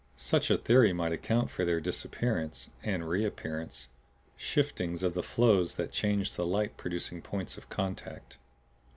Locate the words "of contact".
7.55-8.39